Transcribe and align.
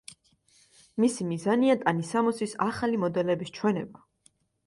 მისი 1.03 1.27
მიზანია 1.33 1.75
ტანისამოსის 1.83 2.57
ახალი 2.69 3.01
მოდელების 3.05 3.53
ჩვენება. 3.59 4.05